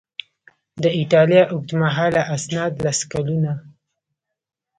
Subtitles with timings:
[0.81, 3.51] د ایټالیا اوږدمهاله اسناد لس کلونه